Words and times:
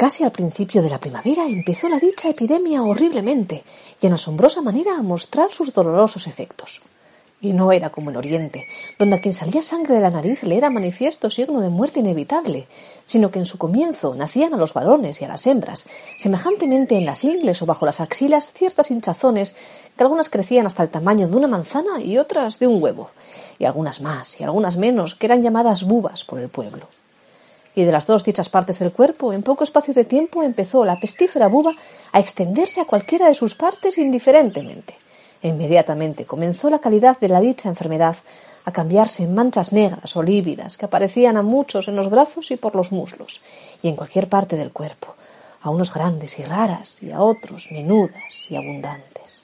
Casi 0.00 0.24
al 0.24 0.32
principio 0.32 0.80
de 0.80 0.88
la 0.88 0.98
primavera 0.98 1.44
empezó 1.44 1.86
la 1.86 1.98
dicha 1.98 2.30
epidemia 2.30 2.82
horriblemente 2.82 3.64
y 4.00 4.06
en 4.06 4.14
asombrosa 4.14 4.62
manera 4.62 4.96
a 4.96 5.02
mostrar 5.02 5.52
sus 5.52 5.74
dolorosos 5.74 6.26
efectos. 6.26 6.80
Y 7.42 7.52
no 7.52 7.70
era 7.70 7.90
como 7.90 8.08
en 8.08 8.16
Oriente, 8.16 8.66
donde 8.98 9.16
a 9.16 9.20
quien 9.20 9.34
salía 9.34 9.60
sangre 9.60 9.94
de 9.96 10.00
la 10.00 10.08
nariz 10.08 10.42
le 10.42 10.56
era 10.56 10.70
manifiesto 10.70 11.28
signo 11.28 11.60
de 11.60 11.68
muerte 11.68 12.00
inevitable, 12.00 12.66
sino 13.04 13.30
que 13.30 13.40
en 13.40 13.44
su 13.44 13.58
comienzo 13.58 14.14
nacían 14.14 14.54
a 14.54 14.56
los 14.56 14.72
varones 14.72 15.20
y 15.20 15.26
a 15.26 15.28
las 15.28 15.46
hembras, 15.46 15.86
semejantemente 16.16 16.96
en 16.96 17.04
las 17.04 17.22
ingles 17.22 17.60
o 17.60 17.66
bajo 17.66 17.84
las 17.84 18.00
axilas 18.00 18.54
ciertas 18.54 18.90
hinchazones 18.90 19.54
que 19.98 20.02
algunas 20.02 20.30
crecían 20.30 20.64
hasta 20.64 20.82
el 20.82 20.88
tamaño 20.88 21.28
de 21.28 21.36
una 21.36 21.46
manzana 21.46 22.00
y 22.00 22.16
otras 22.16 22.58
de 22.58 22.68
un 22.68 22.82
huevo, 22.82 23.10
y 23.58 23.66
algunas 23.66 24.00
más 24.00 24.40
y 24.40 24.44
algunas 24.44 24.78
menos 24.78 25.14
que 25.14 25.26
eran 25.26 25.42
llamadas 25.42 25.84
bubas 25.84 26.24
por 26.24 26.40
el 26.40 26.48
pueblo 26.48 26.88
y 27.74 27.84
de 27.84 27.92
las 27.92 28.06
dos 28.06 28.24
dichas 28.24 28.48
partes 28.48 28.78
del 28.78 28.92
cuerpo, 28.92 29.32
en 29.32 29.42
poco 29.42 29.64
espacio 29.64 29.94
de 29.94 30.04
tiempo 30.04 30.42
empezó 30.42 30.84
la 30.84 30.96
pestífera 30.96 31.48
buba 31.48 31.72
a 32.12 32.20
extenderse 32.20 32.80
a 32.80 32.84
cualquiera 32.84 33.28
de 33.28 33.34
sus 33.34 33.54
partes 33.54 33.98
indiferentemente. 33.98 34.94
E 35.42 35.48
inmediatamente 35.48 36.26
comenzó 36.26 36.68
la 36.68 36.80
calidad 36.80 37.18
de 37.18 37.28
la 37.28 37.40
dicha 37.40 37.68
enfermedad 37.68 38.16
a 38.64 38.72
cambiarse 38.72 39.22
en 39.22 39.34
manchas 39.34 39.72
negras 39.72 40.16
o 40.16 40.22
lívidas 40.22 40.76
que 40.76 40.84
aparecían 40.84 41.36
a 41.36 41.42
muchos 41.42 41.88
en 41.88 41.96
los 41.96 42.10
brazos 42.10 42.50
y 42.50 42.56
por 42.56 42.74
los 42.74 42.92
muslos, 42.92 43.40
y 43.82 43.88
en 43.88 43.96
cualquier 43.96 44.28
parte 44.28 44.56
del 44.56 44.72
cuerpo, 44.72 45.14
a 45.62 45.70
unos 45.70 45.92
grandes 45.94 46.38
y 46.38 46.44
raras 46.44 47.02
y 47.02 47.10
a 47.10 47.20
otros 47.20 47.68
menudas 47.70 48.50
y 48.50 48.56
abundantes. 48.56 49.39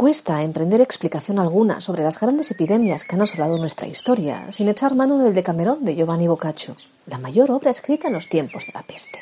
Cuesta 0.00 0.42
emprender 0.42 0.80
explicación 0.80 1.38
alguna 1.38 1.82
sobre 1.82 2.02
las 2.04 2.18
grandes 2.18 2.50
epidemias 2.50 3.04
que 3.04 3.16
han 3.16 3.20
asolado 3.20 3.58
nuestra 3.58 3.86
historia 3.86 4.50
sin 4.50 4.70
echar 4.70 4.94
mano 4.94 5.18
del 5.18 5.34
Decamerón 5.34 5.84
de 5.84 5.94
Giovanni 5.94 6.26
Boccaccio, 6.26 6.74
la 7.04 7.18
mayor 7.18 7.50
obra 7.50 7.70
escrita 7.70 8.08
en 8.08 8.14
los 8.14 8.26
tiempos 8.26 8.64
de 8.64 8.72
la 8.72 8.82
peste. 8.82 9.18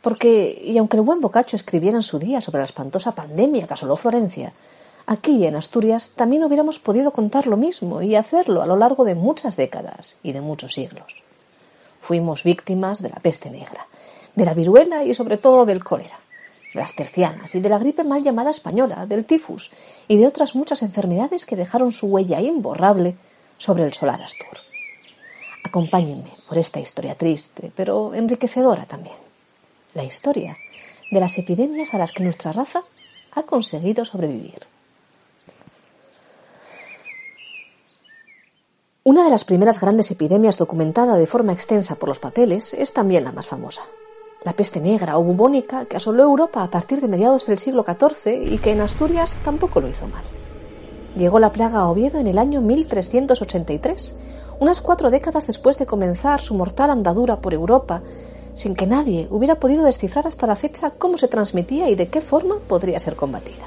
Porque, 0.00 0.62
y 0.64 0.78
aunque 0.78 0.96
el 0.96 1.02
buen 1.02 1.20
Boccaccio 1.20 1.56
escribiera 1.56 1.98
en 1.98 2.02
su 2.02 2.18
día 2.18 2.40
sobre 2.40 2.60
la 2.60 2.64
espantosa 2.64 3.12
pandemia 3.12 3.66
que 3.66 3.74
asoló 3.74 3.96
Florencia, 3.96 4.54
aquí 5.04 5.46
en 5.46 5.56
Asturias 5.56 6.12
también 6.16 6.42
hubiéramos 6.44 6.78
podido 6.78 7.10
contar 7.10 7.46
lo 7.46 7.58
mismo 7.58 8.00
y 8.00 8.16
hacerlo 8.16 8.62
a 8.62 8.66
lo 8.66 8.78
largo 8.78 9.04
de 9.04 9.14
muchas 9.14 9.58
décadas 9.58 10.16
y 10.22 10.32
de 10.32 10.40
muchos 10.40 10.72
siglos. 10.72 11.22
Fuimos 12.00 12.44
víctimas 12.44 13.02
de 13.02 13.10
la 13.10 13.16
peste 13.16 13.50
negra, 13.50 13.86
de 14.36 14.46
la 14.46 14.54
viruela 14.54 15.04
y 15.04 15.12
sobre 15.12 15.36
todo 15.36 15.66
del 15.66 15.84
cólera 15.84 16.18
las 16.74 16.94
tercianas 16.94 17.54
y 17.54 17.60
de 17.60 17.68
la 17.68 17.78
gripe 17.78 18.04
mal 18.04 18.22
llamada 18.22 18.50
española, 18.50 19.06
del 19.06 19.26
tifus 19.26 19.70
y 20.08 20.16
de 20.16 20.26
otras 20.26 20.54
muchas 20.54 20.82
enfermedades 20.82 21.46
que 21.46 21.56
dejaron 21.56 21.92
su 21.92 22.06
huella 22.06 22.40
imborrable 22.40 23.16
sobre 23.58 23.84
el 23.84 23.92
solar 23.92 24.22
Astur. 24.22 24.58
Acompáñenme 25.64 26.30
por 26.48 26.58
esta 26.58 26.80
historia 26.80 27.14
triste, 27.14 27.70
pero 27.74 28.14
enriquecedora 28.14 28.84
también. 28.86 29.16
La 29.94 30.04
historia 30.04 30.56
de 31.10 31.20
las 31.20 31.38
epidemias 31.38 31.94
a 31.94 31.98
las 31.98 32.12
que 32.12 32.24
nuestra 32.24 32.52
raza 32.52 32.80
ha 33.32 33.42
conseguido 33.42 34.04
sobrevivir. 34.04 34.66
Una 39.04 39.24
de 39.24 39.30
las 39.30 39.44
primeras 39.44 39.80
grandes 39.80 40.10
epidemias 40.10 40.58
documentada 40.58 41.16
de 41.16 41.26
forma 41.26 41.52
extensa 41.52 41.96
por 41.96 42.08
los 42.08 42.20
papeles 42.20 42.72
es 42.72 42.92
también 42.92 43.24
la 43.24 43.32
más 43.32 43.46
famosa, 43.46 43.82
la 44.44 44.54
peste 44.54 44.80
negra 44.80 45.18
o 45.18 45.22
bubónica 45.22 45.84
que 45.84 45.96
asoló 45.96 46.22
Europa 46.22 46.62
a 46.62 46.70
partir 46.70 47.00
de 47.00 47.08
mediados 47.08 47.46
del 47.46 47.58
siglo 47.58 47.84
XIV 47.84 48.52
y 48.52 48.58
que 48.58 48.72
en 48.72 48.80
Asturias 48.80 49.36
tampoco 49.44 49.80
lo 49.80 49.88
hizo 49.88 50.06
mal. 50.06 50.24
Llegó 51.16 51.38
la 51.38 51.52
plaga 51.52 51.80
a 51.80 51.90
Oviedo 51.90 52.18
en 52.18 52.26
el 52.26 52.38
año 52.38 52.60
1383, 52.60 54.16
unas 54.60 54.80
cuatro 54.80 55.10
décadas 55.10 55.46
después 55.46 55.78
de 55.78 55.86
comenzar 55.86 56.40
su 56.40 56.54
mortal 56.54 56.90
andadura 56.90 57.40
por 57.40 57.54
Europa, 57.54 58.02
sin 58.54 58.74
que 58.74 58.86
nadie 58.86 59.28
hubiera 59.30 59.56
podido 59.56 59.84
descifrar 59.84 60.26
hasta 60.26 60.46
la 60.46 60.56
fecha 60.56 60.90
cómo 60.90 61.18
se 61.18 61.28
transmitía 61.28 61.88
y 61.88 61.94
de 61.94 62.08
qué 62.08 62.20
forma 62.20 62.56
podría 62.66 62.98
ser 62.98 63.16
combatida. 63.16 63.64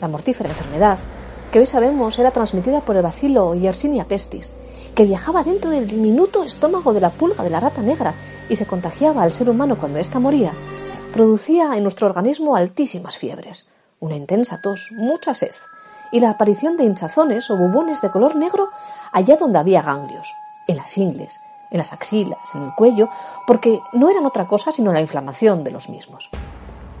La 0.00 0.08
mortífera 0.08 0.50
enfermedad, 0.50 0.98
que 1.52 1.58
hoy 1.58 1.66
sabemos 1.66 2.18
era 2.18 2.30
transmitida 2.30 2.80
por 2.80 2.96
el 2.96 3.02
bacilo 3.02 3.54
Yersinia 3.54 4.08
pestis, 4.08 4.54
que 4.94 5.04
viajaba 5.04 5.44
dentro 5.44 5.70
del 5.70 5.86
diminuto 5.86 6.42
estómago 6.42 6.94
de 6.94 7.02
la 7.02 7.10
pulga 7.10 7.44
de 7.44 7.50
la 7.50 7.60
rata 7.60 7.82
negra 7.82 8.14
y 8.48 8.56
se 8.56 8.66
contagiaba 8.66 9.22
al 9.22 9.34
ser 9.34 9.50
humano 9.50 9.76
cuando 9.78 9.98
ésta 9.98 10.18
moría, 10.18 10.52
producía 11.12 11.76
en 11.76 11.82
nuestro 11.82 12.06
organismo 12.06 12.56
altísimas 12.56 13.18
fiebres, 13.18 13.68
una 14.00 14.16
intensa 14.16 14.62
tos, 14.62 14.92
mucha 14.92 15.34
sed 15.34 15.54
y 16.10 16.20
la 16.20 16.30
aparición 16.30 16.78
de 16.78 16.84
hinchazones 16.84 17.50
o 17.50 17.56
bubones 17.58 18.00
de 18.00 18.10
color 18.10 18.34
negro 18.34 18.70
allá 19.12 19.36
donde 19.36 19.58
había 19.58 19.82
ganglios, 19.82 20.32
en 20.66 20.78
las 20.78 20.96
ingles, 20.96 21.38
en 21.70 21.78
las 21.78 21.92
axilas, 21.92 22.54
en 22.54 22.62
el 22.62 22.74
cuello, 22.74 23.10
porque 23.46 23.82
no 23.92 24.08
eran 24.08 24.24
otra 24.24 24.46
cosa 24.46 24.72
sino 24.72 24.90
la 24.90 25.02
inflamación 25.02 25.64
de 25.64 25.70
los 25.70 25.90
mismos. 25.90 26.30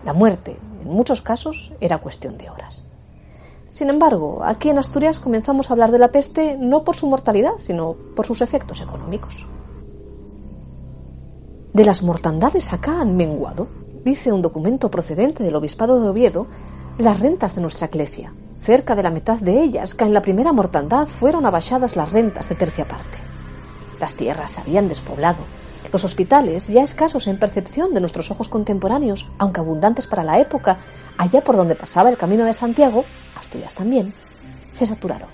La 0.04 0.12
muerte, 0.12 0.58
en 0.82 0.88
muchos 0.88 1.22
casos, 1.22 1.72
era 1.80 1.98
cuestión 1.98 2.36
de 2.36 2.50
horas. 2.50 2.82
Sin 3.72 3.88
embargo, 3.88 4.42
aquí 4.44 4.68
en 4.68 4.76
Asturias 4.76 5.18
comenzamos 5.18 5.70
a 5.70 5.72
hablar 5.72 5.92
de 5.92 5.98
la 5.98 6.08
peste 6.08 6.58
no 6.58 6.84
por 6.84 6.94
su 6.94 7.06
mortalidad, 7.06 7.52
sino 7.56 7.96
por 8.14 8.26
sus 8.26 8.42
efectos 8.42 8.82
económicos. 8.82 9.46
De 11.72 11.82
las 11.82 12.02
mortandades 12.02 12.70
acá 12.74 13.00
han 13.00 13.16
menguado, 13.16 13.68
dice 14.04 14.30
un 14.30 14.42
documento 14.42 14.90
procedente 14.90 15.42
del 15.42 15.56
Obispado 15.56 16.02
de 16.02 16.08
Oviedo, 16.10 16.48
las 16.98 17.20
rentas 17.20 17.54
de 17.54 17.62
nuestra 17.62 17.86
iglesia. 17.86 18.34
Cerca 18.60 18.94
de 18.94 19.04
la 19.04 19.10
mitad 19.10 19.40
de 19.40 19.62
ellas, 19.62 19.94
que 19.94 20.04
en 20.04 20.12
la 20.12 20.20
primera 20.20 20.52
mortandad 20.52 21.06
fueron 21.06 21.46
abajadas 21.46 21.96
las 21.96 22.12
rentas 22.12 22.50
de 22.50 22.56
tercia 22.56 22.86
parte. 22.86 23.16
Las 23.98 24.16
tierras 24.16 24.52
se 24.52 24.60
habían 24.60 24.86
despoblado, 24.86 25.44
los 25.92 26.04
hospitales, 26.04 26.68
ya 26.68 26.82
escasos 26.82 27.26
en 27.26 27.38
percepción 27.38 27.92
de 27.92 28.00
nuestros 28.00 28.30
ojos 28.30 28.48
contemporáneos, 28.48 29.28
aunque 29.38 29.60
abundantes 29.60 30.06
para 30.06 30.24
la 30.24 30.40
época, 30.40 30.78
allá 31.18 31.42
por 31.42 31.56
donde 31.56 31.74
pasaba 31.74 32.08
el 32.08 32.16
camino 32.16 32.44
de 32.44 32.54
Santiago, 32.54 33.04
Asturias 33.42 33.74
también, 33.74 34.14
se 34.72 34.86
saturaron. 34.86 35.28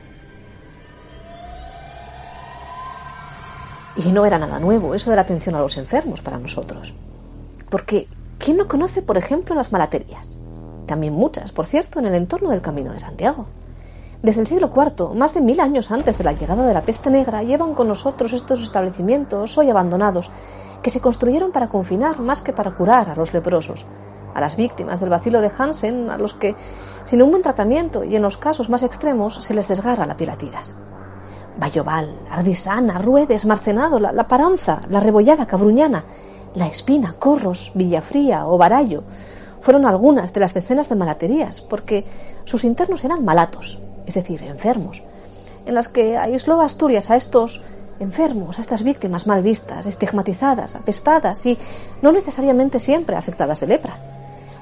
Y 3.97 4.13
no 4.13 4.25
era 4.27 4.39
nada 4.39 4.59
nuevo 4.59 4.95
eso 4.95 5.11
de 5.11 5.17
la 5.17 5.23
atención 5.23 5.55
a 5.55 5.61
los 5.61 5.77
enfermos 5.77 6.23
para 6.23 6.39
nosotros. 6.39 6.95
Porque, 7.69 8.09
¿quién 8.39 8.57
no 8.57 8.69
conoce, 8.69 9.03
por 9.03 9.17
ejemplo, 9.17 9.55
las 9.55 9.73
malaterias? 9.73 10.39
También 10.87 11.15
muchas, 11.15 11.53
por 11.53 11.67
cierto, 11.67 11.99
en 11.99 12.07
el 12.07 12.15
entorno 12.15 12.51
del 12.51 12.63
Camino 12.63 12.93
de 12.93 13.01
Santiago. 13.01 13.47
Desde 14.23 14.41
el 14.41 14.47
siglo 14.47 14.73
IV, 14.75 15.15
más 15.15 15.35
de 15.35 15.41
mil 15.41 15.61
años 15.61 15.91
antes 15.91 16.17
de 16.17 16.25
la 16.25 16.33
llegada 16.33 16.67
de 16.67 16.75
la 16.75 16.83
peste 16.83 17.11
negra, 17.11 17.43
llevan 17.43 17.75
con 17.75 17.89
nosotros 17.89 18.33
estos 18.33 18.63
establecimientos 18.63 19.59
hoy 19.59 19.69
abandonados, 19.69 20.31
que 20.83 20.91
se 20.91 21.01
construyeron 21.01 21.53
para 21.53 21.69
confinar 21.69 22.21
más 22.21 22.41
que 22.41 22.53
para 22.53 22.71
curar 22.71 23.11
a 23.11 23.17
los 23.17 23.35
leprosos, 23.35 23.85
a 24.35 24.41
las 24.41 24.57
víctimas 24.57 25.01
del 25.01 25.09
vacilo 25.09 25.41
de 25.41 25.51
Hansen, 25.57 26.11
a 26.11 26.19
los 26.19 26.35
que, 26.35 26.55
sin 27.05 27.23
un 27.23 27.31
buen 27.31 27.43
tratamiento 27.43 28.05
y 28.05 28.17
en 28.17 28.23
los 28.23 28.37
casos 28.37 28.69
más 28.69 28.83
extremos, 28.83 29.35
se 29.43 29.55
les 29.55 29.69
desgarra 29.69 30.07
la 30.07 30.17
piel 30.17 30.31
a 30.31 30.37
tiras. 30.37 30.77
Bayoval, 31.59 32.15
Ardisana, 32.31 32.99
Ruedes, 32.99 33.45
Marcenado, 33.45 33.99
la, 33.99 34.29
Paranza, 34.29 34.81
la 34.89 35.01
Rebollada 35.01 35.47
Cabruñana, 35.47 36.05
La 36.55 36.67
Espina, 36.67 37.17
Corros, 37.19 37.73
Villafría 37.75 38.47
o 38.47 38.57
Barallo 38.57 39.03
fueron 39.61 39.87
algunas 39.87 40.33
de 40.33 40.41
las 40.41 40.55
decenas 40.55 40.89
de 40.89 40.95
malaterías, 40.95 41.61
porque 41.61 42.05
sus 42.45 42.63
internos 42.63 43.05
eran 43.05 43.25
malatos, 43.25 43.81
es 44.07 44.15
decir, 44.15 44.43
enfermos, 44.45 45.03
en 45.67 45.75
las 45.75 45.89
que 45.89 46.17
aisló 46.17 46.61
Asturias 46.61 47.11
a 47.11 47.17
estos 47.17 47.65
enfermos, 48.01 48.59
a 48.59 48.61
estas 48.61 48.85
víctimas 48.85 49.27
mal 49.27 49.43
vistas, 49.43 49.87
estigmatizadas, 49.87 50.77
apestadas 50.77 51.45
y 51.45 51.59
no 52.03 52.13
necesariamente 52.13 52.79
siempre 52.79 53.17
afectadas 53.17 53.61
de 53.61 53.67
lepra. 53.67 54.18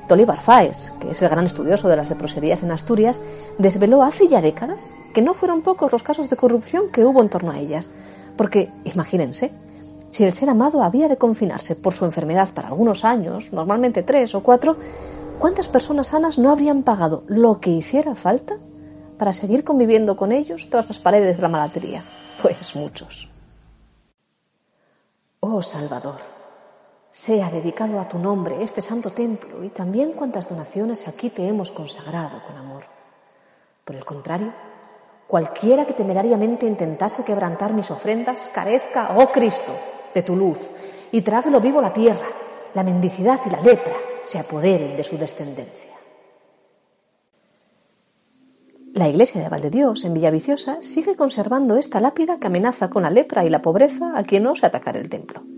Tolívar 0.06 0.40
Fáez, 0.40 0.92
que 1.00 1.10
es 1.10 1.20
el 1.22 1.28
gran 1.28 1.44
estudioso 1.44 1.88
de 1.88 1.96
las 1.96 2.08
leproserías 2.08 2.62
en 2.62 2.70
Asturias, 2.70 3.20
desveló 3.58 4.02
hace 4.02 4.28
ya 4.28 4.40
décadas 4.40 4.92
que 5.12 5.22
no 5.22 5.34
fueron 5.34 5.62
pocos 5.62 5.90
los 5.90 6.02
casos 6.02 6.30
de 6.30 6.36
corrupción 6.36 6.90
que 6.90 7.04
hubo 7.04 7.22
en 7.22 7.28
torno 7.28 7.50
a 7.50 7.58
ellas. 7.58 7.90
Porque, 8.36 8.70
imagínense, 8.84 9.52
si 10.10 10.24
el 10.24 10.32
ser 10.32 10.50
amado 10.50 10.82
había 10.82 11.08
de 11.08 11.16
confinarse 11.16 11.74
por 11.74 11.94
su 11.94 12.04
enfermedad 12.04 12.50
para 12.54 12.68
algunos 12.68 13.04
años, 13.04 13.52
normalmente 13.52 14.02
tres 14.02 14.34
o 14.34 14.42
cuatro, 14.42 14.76
¿cuántas 15.38 15.68
personas 15.68 16.08
sanas 16.08 16.38
no 16.38 16.50
habrían 16.50 16.82
pagado 16.82 17.24
lo 17.26 17.60
que 17.60 17.70
hiciera 17.70 18.14
falta 18.14 18.58
para 19.18 19.32
seguir 19.32 19.64
conviviendo 19.64 20.16
con 20.16 20.30
ellos 20.30 20.68
tras 20.70 20.88
las 20.88 20.98
paredes 20.98 21.36
de 21.36 21.42
la 21.42 21.48
malatería? 21.48 22.04
Pues 22.40 22.76
muchos. 22.76 23.28
Oh 25.40 25.62
Salvador 25.62 26.35
sea 27.16 27.48
dedicado 27.48 27.98
a 27.98 28.06
tu 28.06 28.18
nombre 28.18 28.62
este 28.62 28.82
santo 28.82 29.08
templo 29.08 29.64
y 29.64 29.70
también 29.70 30.12
cuantas 30.12 30.50
donaciones 30.50 31.08
aquí 31.08 31.30
te 31.30 31.48
hemos 31.48 31.72
consagrado 31.72 32.42
con 32.46 32.58
amor. 32.58 32.84
Por 33.86 33.96
el 33.96 34.04
contrario, 34.04 34.52
cualquiera 35.26 35.86
que 35.86 35.94
temerariamente 35.94 36.66
intentase 36.66 37.24
quebrantar 37.24 37.72
mis 37.72 37.90
ofrendas, 37.90 38.50
carezca, 38.52 39.16
oh 39.16 39.32
Cristo, 39.32 39.72
de 40.12 40.22
tu 40.22 40.36
luz 40.36 40.58
y 41.10 41.22
tráguelo 41.22 41.58
vivo 41.58 41.80
la 41.80 41.94
tierra, 41.94 42.26
la 42.74 42.82
mendicidad 42.82 43.40
y 43.46 43.48
la 43.50 43.62
lepra 43.62 43.96
se 44.20 44.38
apoderen 44.38 44.94
de 44.94 45.04
su 45.04 45.16
descendencia. 45.16 45.92
La 48.92 49.08
iglesia 49.08 49.40
de 49.40 49.48
Valdedios, 49.48 50.04
en 50.04 50.12
Villaviciosa, 50.12 50.82
sigue 50.82 51.16
conservando 51.16 51.78
esta 51.78 51.98
lápida 51.98 52.38
que 52.38 52.48
amenaza 52.48 52.90
con 52.90 53.04
la 53.04 53.10
lepra 53.10 53.46
y 53.46 53.48
la 53.48 53.62
pobreza 53.62 54.12
a 54.14 54.22
quien 54.22 54.42
no 54.42 54.54
se 54.54 54.66
atacar 54.66 54.98
el 54.98 55.08
templo. 55.08 55.55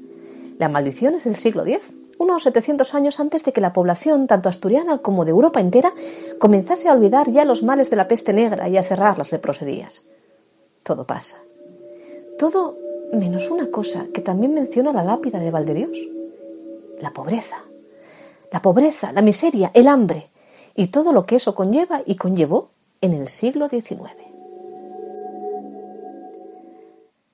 La 0.58 0.68
maldición 0.68 1.14
es 1.14 1.22
del 1.22 1.36
siglo 1.36 1.64
X, 1.64 1.94
unos 2.18 2.42
700 2.42 2.92
años 2.96 3.20
antes 3.20 3.44
de 3.44 3.52
que 3.52 3.60
la 3.60 3.72
población, 3.72 4.26
tanto 4.26 4.48
asturiana 4.48 4.98
como 4.98 5.24
de 5.24 5.30
Europa 5.30 5.60
entera, 5.60 5.92
comenzase 6.40 6.88
a 6.88 6.92
olvidar 6.92 7.30
ya 7.30 7.44
los 7.44 7.62
males 7.62 7.90
de 7.90 7.96
la 7.96 8.08
peste 8.08 8.32
negra 8.32 8.68
y 8.68 8.76
a 8.76 8.82
cerrar 8.82 9.18
las 9.18 9.30
leproserías. 9.30 10.04
Todo 10.82 11.06
pasa. 11.06 11.36
Todo 12.38 12.76
menos 13.12 13.50
una 13.50 13.70
cosa 13.70 14.06
que 14.12 14.20
también 14.20 14.52
menciona 14.52 14.92
la 14.92 15.04
lápida 15.04 15.38
de 15.38 15.52
Valdedios. 15.52 15.96
La 17.00 17.12
pobreza. 17.12 17.64
La 18.50 18.60
pobreza, 18.60 19.12
la 19.12 19.22
miseria, 19.22 19.70
el 19.74 19.86
hambre 19.86 20.30
y 20.74 20.88
todo 20.88 21.12
lo 21.12 21.24
que 21.24 21.36
eso 21.36 21.54
conlleva 21.54 22.02
y 22.04 22.16
conllevó 22.16 22.70
en 23.00 23.12
el 23.12 23.28
siglo 23.28 23.68
XIX. 23.68 24.10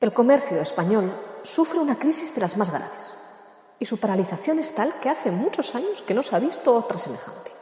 El 0.01 0.13
comercio 0.13 0.61
español 0.61 1.11
sufre 1.43 1.81
una 1.81 1.99
crisis 1.99 2.35
de 2.35 2.43
las 2.43 2.59
más 2.59 2.71
graves 2.71 3.14
y 3.79 3.87
su 3.87 3.99
paralización 3.99 4.59
es 4.59 4.75
tal 4.75 4.93
que 5.01 5.11
hace 5.11 5.31
muchos 5.31 5.75
años 5.75 6.03
que 6.03 6.15
no 6.15 6.23
se 6.23 6.37
ha 6.37 6.39
visto 6.39 6.75
otra 6.75 6.99
semejante. 6.99 7.53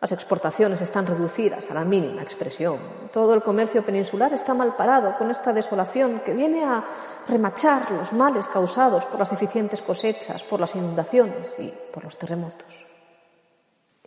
Las 0.00 0.12
exportaciones 0.12 0.80
están 0.80 1.06
reducidas 1.06 1.70
a 1.70 1.74
la 1.74 1.84
mínima 1.84 2.22
expresión. 2.22 2.78
Todo 3.12 3.34
el 3.34 3.42
comercio 3.42 3.84
peninsular 3.84 4.32
está 4.32 4.54
mal 4.54 4.74
parado 4.74 5.18
con 5.18 5.30
esta 5.30 5.52
desolación 5.52 6.22
que 6.24 6.32
viene 6.32 6.64
a 6.64 6.82
remachar 7.28 7.90
los 7.92 8.14
males 8.14 8.48
causados 8.48 9.04
por 9.04 9.18
las 9.18 9.30
deficientes 9.30 9.82
cosechas, 9.82 10.42
por 10.42 10.58
las 10.58 10.74
inundaciones 10.74 11.54
y 11.58 11.70
por 11.92 12.04
los 12.04 12.16
terremotos. 12.16 12.86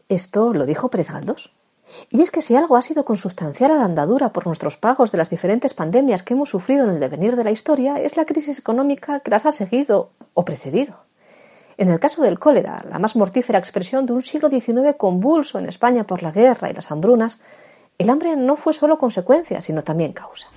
Esto 0.10 0.52
lo 0.52 0.66
dijo 0.66 0.90
Pérez. 0.90 1.10
Y 2.10 2.24
es 2.24 2.32
que 2.32 2.42
si 2.42 2.56
algo 2.56 2.76
ha 2.76 2.82
sido 2.82 3.06
consustanciar 3.06 3.72
a 3.72 3.78
la 3.78 3.86
andadura 3.86 4.34
por 4.34 4.48
nuestros 4.48 4.78
pagos 4.78 5.12
de 5.12 5.20
las 5.20 5.30
diferentes 5.30 5.76
pandemias 5.76 6.24
que 6.24 6.34
hemos 6.34 6.50
sufrido 6.50 6.86
en 6.86 6.92
el 6.92 7.00
devenir 7.00 7.36
de 7.36 7.44
la 7.44 7.52
historia, 7.52 7.98
es 7.98 8.18
la 8.18 8.26
crisis 8.26 8.58
económica 8.58 9.20
que 9.20 9.30
las 9.30 9.46
ha 9.46 9.52
seguido 9.52 10.10
o 10.34 10.44
precedido. 10.44 11.04
En 11.78 11.90
el 11.90 12.00
caso 12.00 12.22
del 12.22 12.40
cólera, 12.40 12.84
la 12.90 13.00
más 13.00 13.16
mortífera 13.16 13.60
expresión 13.60 14.06
de 14.06 14.14
un 14.14 14.22
siglo 14.22 14.50
XIX 14.50 14.96
convulso 14.98 15.58
en 15.58 15.68
España 15.68 16.06
por 16.06 16.22
la 16.22 16.32
guerra 16.32 16.70
y 16.70 16.74
las 16.74 16.92
hambrunas, 16.92 17.40
el 17.98 18.10
hambre 18.10 18.36
no 18.36 18.56
fue 18.56 18.74
solo 18.74 18.98
consecuencia, 18.98 19.62
sino 19.62 19.84
también 19.84 20.14
causa. 20.14 20.48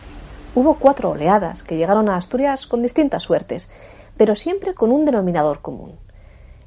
Hubo 0.54 0.74
cuatro 0.78 1.10
oleadas 1.10 1.62
que 1.62 1.76
llegaron 1.76 2.08
a 2.08 2.16
Asturias 2.16 2.66
con 2.66 2.82
distintas 2.82 3.22
suertes, 3.22 3.70
pero 4.16 4.34
siempre 4.34 4.74
con 4.74 4.90
un 4.90 5.04
denominador 5.04 5.60
común. 5.60 5.98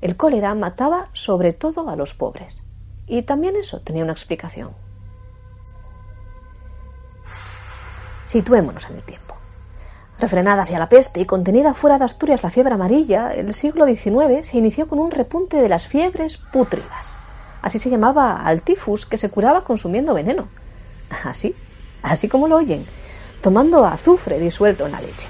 El 0.02 0.16
cólera 0.16 0.54
mataba 0.56 1.10
sobre 1.14 1.54
todo 1.54 1.90
a 1.90 1.96
los 1.96 2.14
pobres. 2.14 2.58
Y 3.08 3.24
también 3.24 3.56
eso 3.56 3.82
tenía 3.82 4.04
una 4.04 4.14
explicación. 4.14 4.72
Situémonos 8.26 8.88
en 8.90 8.96
el 8.98 9.04
tiempo. 9.04 9.29
Refrenada 10.20 10.64
hacia 10.64 10.80
la 10.80 10.90
peste 10.90 11.22
y 11.22 11.26
contenida 11.26 11.74
fuera 11.74 11.98
de 11.98 12.04
Asturias 12.04 12.44
la 12.44 12.50
fiebre 12.50 12.74
amarilla, 12.74 13.34
el 13.34 13.54
siglo 13.54 13.86
XIX 13.86 14.46
se 14.46 14.58
inició 14.58 14.88
con 14.90 15.00
un 15.00 15.12
repunte 15.12 15.62
de 15.62 15.70
las 15.70 15.88
fiebres 15.88 16.38
pútridas. 16.38 17.20
Así 17.62 17.80
se 17.80 17.90
llamaba 17.90 18.36
al 18.44 18.62
tifus 18.62 19.06
que 19.06 19.18
se 19.18 19.30
curaba 19.30 19.64
consumiendo 19.64 20.14
veneno. 20.14 20.50
Así, 21.24 21.56
así 22.02 22.28
como 22.30 22.48
lo 22.48 22.58
oyen, 22.58 22.86
tomando 23.42 23.86
azufre 23.86 24.40
disuelto 24.40 24.86
en 24.86 24.92
la 24.92 25.02
leche. 25.02 25.28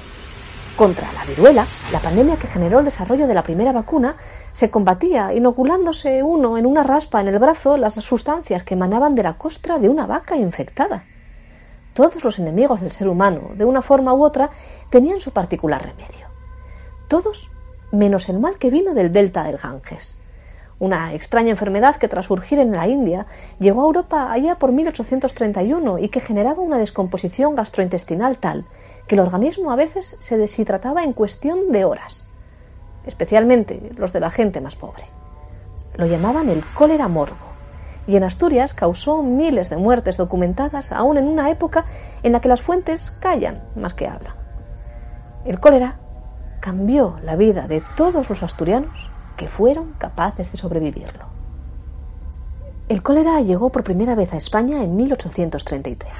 Contra 0.75 1.11
la 1.13 1.25
viruela, 1.25 1.67
la 1.91 1.99
pandemia 1.99 2.37
que 2.37 2.47
generó 2.47 2.79
el 2.79 2.85
desarrollo 2.85 3.27
de 3.27 3.33
la 3.33 3.43
primera 3.43 3.71
vacuna, 3.71 4.15
se 4.53 4.69
combatía 4.69 5.33
inoculándose 5.33 6.23
uno 6.23 6.57
en 6.57 6.65
una 6.65 6.83
raspa 6.83 7.21
en 7.21 7.27
el 7.27 7.39
brazo 7.39 7.77
las 7.77 7.95
sustancias 7.95 8.63
que 8.63 8.73
emanaban 8.73 9.15
de 9.15 9.23
la 9.23 9.33
costra 9.33 9.77
de 9.77 9.89
una 9.89 10.05
vaca 10.05 10.35
infectada. 10.35 11.03
Todos 11.93 12.23
los 12.23 12.39
enemigos 12.39 12.81
del 12.81 12.91
ser 12.91 13.07
humano, 13.07 13.51
de 13.55 13.65
una 13.65 13.81
forma 13.81 14.13
u 14.13 14.23
otra, 14.23 14.49
tenían 14.89 15.19
su 15.19 15.31
particular 15.31 15.83
remedio. 15.83 16.27
Todos 17.07 17.49
menos 17.91 18.29
el 18.29 18.39
mal 18.39 18.57
que 18.57 18.69
vino 18.69 18.93
del 18.93 19.11
delta 19.11 19.43
del 19.43 19.57
Ganges. 19.57 20.17
Una 20.77 21.13
extraña 21.13 21.49
enfermedad 21.49 21.97
que 21.97 22.07
tras 22.07 22.27
surgir 22.27 22.59
en 22.59 22.71
la 22.71 22.87
India 22.87 23.25
llegó 23.59 23.81
a 23.81 23.85
Europa 23.85 24.31
allá 24.31 24.55
por 24.55 24.71
1831 24.71 25.99
y 25.99 26.07
que 26.07 26.21
generaba 26.21 26.61
una 26.61 26.77
descomposición 26.77 27.55
gastrointestinal 27.55 28.37
tal 28.37 28.65
que 29.07 29.15
el 29.15 29.21
organismo 29.21 29.71
a 29.71 29.75
veces 29.75 30.15
se 30.19 30.37
deshidrataba 30.37 31.03
en 31.03 31.13
cuestión 31.13 31.71
de 31.71 31.83
horas, 31.83 32.27
especialmente 33.05 33.91
los 33.97 34.13
de 34.13 34.21
la 34.21 34.29
gente 34.29 34.61
más 34.61 34.75
pobre. 34.75 35.03
Lo 35.95 36.05
llamaban 36.05 36.47
el 36.47 36.63
cólera 36.73 37.09
morbo 37.09 37.48
y 38.09 38.15
en 38.15 38.23
Asturias 38.23 38.73
causó 38.73 39.21
miles 39.21 39.69
de 39.69 39.77
muertes 39.77 40.17
documentadas 40.17 40.91
aún 40.91 41.19
en 41.19 41.27
una 41.27 41.51
época 41.51 41.85
en 42.23 42.31
la 42.31 42.41
que 42.41 42.47
las 42.47 42.59
fuentes 42.59 43.11
callan 43.11 43.61
más 43.75 43.93
que 43.93 44.07
hablan. 44.07 44.33
El 45.45 45.59
cólera 45.59 45.99
cambió 46.59 47.19
la 47.23 47.35
vida 47.35 47.67
de 47.67 47.83
todos 47.95 48.27
los 48.27 48.41
asturianos 48.41 49.11
que 49.37 49.47
fueron 49.47 49.93
capaces 49.99 50.51
de 50.51 50.57
sobrevivirlo. 50.57 51.25
El 52.87 53.03
cólera 53.03 53.41
llegó 53.41 53.71
por 53.71 53.83
primera 53.83 54.15
vez 54.15 54.33
a 54.33 54.37
España 54.37 54.83
en 54.83 54.95
1833. 54.95 56.11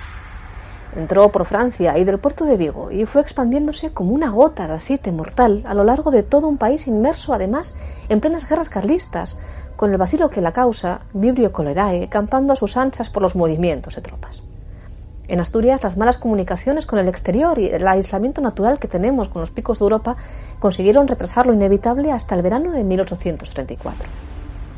Entró 0.95 1.31
por 1.31 1.45
Francia 1.45 1.97
y 1.97 2.03
del 2.03 2.17
puerto 2.17 2.45
de 2.45 2.57
Vigo 2.57 2.91
y 2.91 3.05
fue 3.05 3.21
expandiéndose 3.21 3.93
como 3.93 4.11
una 4.11 4.29
gota 4.29 4.67
de 4.67 4.73
aceite 4.73 5.11
mortal 5.11 5.63
a 5.67 5.75
lo 5.75 5.83
largo 5.83 6.09
de 6.09 6.23
todo 6.23 6.47
un 6.47 6.57
país 6.57 6.87
inmerso 6.87 7.33
además 7.33 7.75
en 8.09 8.19
plenas 8.19 8.49
guerras 8.49 8.69
carlistas, 8.69 9.37
con 9.75 9.91
el 9.91 9.97
vacilo 9.97 10.29
que 10.29 10.41
la 10.41 10.51
causa, 10.51 11.01
Vibrio 11.13 11.51
Cholerae, 11.55 12.09
campando 12.09 12.53
a 12.53 12.55
sus 12.55 12.75
anchas 12.75 13.09
por 13.09 13.21
los 13.21 13.35
movimientos 13.35 13.95
de 13.95 14.01
tropas. 14.01 14.43
En 15.27 15.39
Asturias, 15.39 15.83
las 15.83 15.95
malas 15.95 16.17
comunicaciones 16.17 16.87
con 16.87 16.97
el 16.97 17.07
exterior 17.07 17.59
y 17.59 17.67
el 17.67 17.87
aislamiento 17.87 18.41
natural 18.41 18.79
que 18.79 18.87
tenemos 18.87 19.29
con 19.29 19.41
los 19.41 19.51
picos 19.51 19.77
de 19.77 19.83
Europa 19.83 20.17
consiguieron 20.57 21.07
retrasar 21.07 21.45
lo 21.45 21.53
inevitable 21.53 22.11
hasta 22.11 22.33
el 22.33 22.41
verano 22.41 22.71
de 22.71 22.83
1834. 22.83 24.09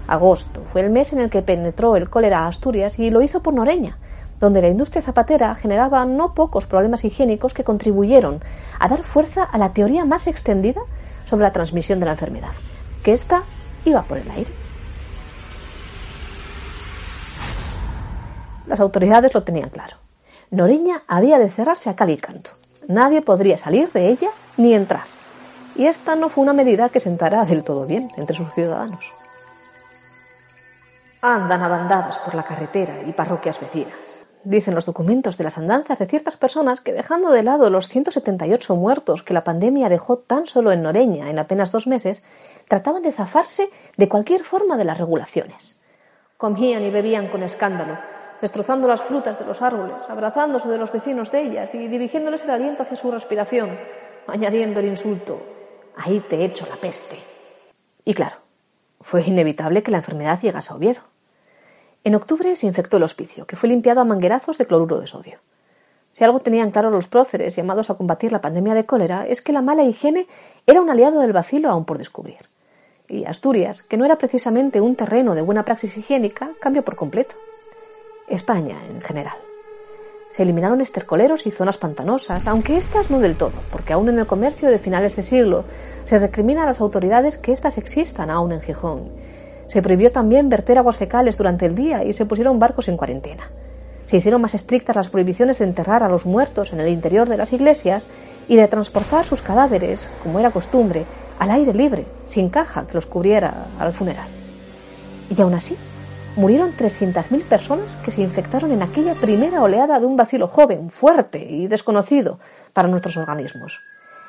Agosto 0.07 0.61
fue 0.65 0.81
el 0.81 0.89
mes 0.89 1.13
en 1.13 1.19
el 1.19 1.29
que 1.29 1.41
penetró 1.41 1.95
el 1.95 2.09
cólera 2.09 2.39
a 2.39 2.47
Asturias 2.47 2.99
y 2.99 3.09
lo 3.09 3.21
hizo 3.21 3.41
por 3.41 3.53
Noreña, 3.53 3.97
donde 4.41 4.61
la 4.61 4.67
industria 4.67 5.03
zapatera 5.03 5.53
generaba 5.55 6.03
no 6.03 6.33
pocos 6.33 6.65
problemas 6.65 7.05
higiénicos 7.05 7.53
que 7.53 7.63
contribuyeron 7.63 8.43
a 8.79 8.89
dar 8.89 9.03
fuerza 9.03 9.43
a 9.43 9.57
la 9.59 9.71
teoría 9.71 10.03
más 10.03 10.27
extendida 10.27 10.81
sobre 11.25 11.43
la 11.43 11.53
transmisión 11.53 11.99
de 11.99 12.07
la 12.07 12.13
enfermedad, 12.13 12.51
que 13.03 13.13
ésta 13.13 13.43
iba 13.85 14.01
por 14.01 14.17
el 14.17 14.29
aire. 14.31 14.51
Las 18.65 18.79
autoridades 18.79 19.33
lo 19.33 19.43
tenían 19.43 19.69
claro. 19.69 19.97
Noreña 20.49 21.03
había 21.07 21.37
de 21.37 21.49
cerrarse 21.49 21.89
a 21.89 21.95
cal 21.95 22.09
y 22.09 22.17
canto. 22.17 22.51
Nadie 22.87 23.21
podría 23.21 23.57
salir 23.57 23.91
de 23.91 24.09
ella 24.09 24.31
ni 24.57 24.73
entrar. 24.73 25.03
Y 25.75 25.85
esta 25.85 26.15
no 26.15 26.29
fue 26.29 26.43
una 26.43 26.53
medida 26.53 26.89
que 26.89 26.99
sentara 26.99 27.45
del 27.45 27.63
todo 27.63 27.85
bien 27.85 28.11
entre 28.17 28.35
sus 28.35 28.51
ciudadanos. 28.53 29.11
Andan 31.21 31.61
abandadas 31.61 32.17
por 32.17 32.33
la 32.33 32.43
carretera 32.43 33.03
y 33.05 33.11
parroquias 33.13 33.59
vecinas. 33.59 34.25
Dicen 34.43 34.73
los 34.73 34.87
documentos 34.87 35.37
de 35.37 35.43
las 35.43 35.59
andanzas 35.59 35.99
de 35.99 36.07
ciertas 36.07 36.35
personas 36.35 36.81
que, 36.81 36.93
dejando 36.93 37.29
de 37.29 37.43
lado 37.43 37.69
los 37.69 37.87
178 37.87 38.75
muertos 38.75 39.21
que 39.21 39.35
la 39.35 39.43
pandemia 39.43 39.87
dejó 39.87 40.17
tan 40.17 40.47
solo 40.47 40.71
en 40.71 40.81
Noreña 40.81 41.29
en 41.29 41.37
apenas 41.37 41.71
dos 41.71 41.85
meses, 41.85 42.23
trataban 42.67 43.03
de 43.03 43.11
zafarse 43.11 43.69
de 43.97 44.09
cualquier 44.09 44.43
forma 44.43 44.77
de 44.77 44.85
las 44.85 44.97
regulaciones. 44.97 45.79
Comían 46.37 46.81
y 46.83 46.89
bebían 46.89 47.27
con 47.27 47.43
escándalo, 47.43 47.99
destrozando 48.41 48.87
las 48.87 49.01
frutas 49.01 49.37
de 49.37 49.45
los 49.45 49.61
árboles, 49.61 50.09
abrazándose 50.09 50.67
de 50.69 50.79
los 50.79 50.91
vecinos 50.91 51.31
de 51.31 51.43
ellas 51.43 51.75
y 51.75 51.87
dirigiéndoles 51.87 52.43
el 52.43 52.49
aliento 52.49 52.81
hacia 52.81 52.97
su 52.97 53.11
respiración, 53.11 53.69
añadiendo 54.25 54.79
el 54.79 54.87
insulto, 54.87 55.39
ahí 55.95 56.19
te 56.19 56.43
echo 56.43 56.65
la 56.67 56.77
peste. 56.77 57.17
Y 58.03 58.15
claro, 58.15 58.37
fue 59.01 59.21
inevitable 59.21 59.83
que 59.83 59.91
la 59.91 59.97
enfermedad 59.97 60.39
llegase 60.41 60.73
a 60.73 60.75
Oviedo. 60.77 61.10
En 62.03 62.15
octubre 62.15 62.55
se 62.55 62.65
infectó 62.65 62.97
el 62.97 63.03
hospicio, 63.03 63.45
que 63.45 63.55
fue 63.55 63.69
limpiado 63.69 64.01
a 64.01 64.05
manguerazos 64.05 64.57
de 64.57 64.65
cloruro 64.65 64.99
de 64.99 65.07
sodio. 65.07 65.39
Si 66.13 66.23
algo 66.23 66.39
tenían 66.39 66.71
claro 66.71 66.89
los 66.89 67.07
próceres 67.07 67.55
llamados 67.55 67.89
a 67.89 67.95
combatir 67.95 68.31
la 68.31 68.41
pandemia 68.41 68.73
de 68.73 68.85
cólera 68.85 69.25
es 69.27 69.41
que 69.41 69.53
la 69.53 69.61
mala 69.61 69.83
higiene 69.83 70.27
era 70.65 70.81
un 70.81 70.89
aliado 70.89 71.21
del 71.21 71.31
vacilo 71.31 71.69
aún 71.69 71.85
por 71.85 71.97
descubrir. 71.97 72.49
Y 73.07 73.25
Asturias, 73.25 73.83
que 73.83 73.97
no 73.97 74.05
era 74.05 74.17
precisamente 74.17 74.81
un 74.81 74.95
terreno 74.95 75.35
de 75.35 75.41
buena 75.41 75.63
praxis 75.63 75.95
higiénica, 75.97 76.51
cambió 76.59 76.83
por 76.83 76.95
completo. 76.95 77.35
España 78.27 78.77
en 78.89 79.01
general. 79.01 79.37
Se 80.29 80.43
eliminaron 80.43 80.79
estercoleros 80.79 81.45
y 81.45 81.51
zonas 81.51 81.77
pantanosas, 81.77 82.47
aunque 82.47 82.77
estas 82.77 83.11
no 83.11 83.19
del 83.19 83.35
todo, 83.35 83.51
porque 83.69 83.93
aún 83.93 84.07
en 84.07 84.17
el 84.17 84.27
comercio 84.27 84.69
de 84.69 84.79
finales 84.79 85.17
de 85.17 85.23
siglo 85.23 85.65
se 86.05 86.17
recrimina 86.17 86.63
a 86.63 86.65
las 86.65 86.79
autoridades 86.79 87.37
que 87.37 87.51
éstas 87.51 87.77
existan 87.77 88.29
aún 88.29 88.53
en 88.53 88.61
Gijón. 88.61 89.11
Se 89.71 89.81
prohibió 89.81 90.11
también 90.11 90.49
verter 90.49 90.77
aguas 90.77 90.97
fecales 90.97 91.37
durante 91.37 91.65
el 91.65 91.75
día 91.75 92.03
y 92.03 92.11
se 92.11 92.25
pusieron 92.25 92.59
barcos 92.59 92.89
en 92.89 92.97
cuarentena. 92.97 93.49
Se 94.05 94.17
hicieron 94.17 94.41
más 94.41 94.53
estrictas 94.53 94.97
las 94.97 95.07
prohibiciones 95.07 95.59
de 95.59 95.63
enterrar 95.63 96.03
a 96.03 96.09
los 96.09 96.25
muertos 96.25 96.73
en 96.73 96.81
el 96.81 96.89
interior 96.89 97.29
de 97.29 97.37
las 97.37 97.53
iglesias 97.53 98.09
y 98.49 98.57
de 98.57 98.67
transportar 98.67 99.23
sus 99.23 99.41
cadáveres, 99.41 100.11
como 100.23 100.41
era 100.41 100.51
costumbre, 100.51 101.05
al 101.39 101.51
aire 101.51 101.73
libre, 101.73 102.05
sin 102.25 102.49
caja 102.49 102.85
que 102.85 102.95
los 102.95 103.05
cubriera 103.05 103.67
al 103.79 103.93
funeral. 103.93 104.27
Y 105.29 105.41
aún 105.41 105.53
así, 105.53 105.77
murieron 106.35 106.75
300.000 106.75 107.45
personas 107.45 107.95
que 108.03 108.11
se 108.11 108.23
infectaron 108.23 108.73
en 108.73 108.83
aquella 108.83 109.13
primera 109.13 109.61
oleada 109.61 110.01
de 110.01 110.05
un 110.05 110.17
vacilo 110.17 110.49
joven, 110.49 110.89
fuerte 110.89 111.39
y 111.49 111.67
desconocido 111.67 112.39
para 112.73 112.89
nuestros 112.89 113.15
organismos. 113.15 113.79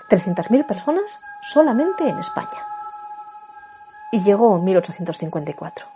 300.000 0.09 0.65
personas 0.69 1.19
solamente 1.43 2.09
en 2.09 2.21
España. 2.21 2.72
Y 4.15 4.21
llegó 4.21 4.59
1854, 4.59 5.87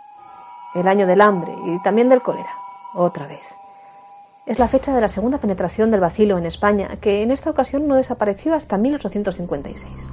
el 0.73 0.87
año 0.87 1.05
del 1.05 1.21
hambre 1.21 1.53
y 1.67 1.79
también 1.83 2.09
del 2.09 2.23
cólera, 2.23 2.49
otra 2.95 3.27
vez. 3.27 3.43
Es 4.47 4.57
la 4.57 4.67
fecha 4.67 4.91
de 4.91 5.01
la 5.01 5.07
segunda 5.07 5.37
penetración 5.37 5.91
del 5.91 5.99
bacilo 5.99 6.35
en 6.39 6.47
España, 6.47 6.97
que 6.99 7.21
en 7.21 7.29
esta 7.29 7.51
ocasión 7.51 7.87
no 7.87 7.93
desapareció 7.93 8.55
hasta 8.55 8.79
1856. 8.79 10.09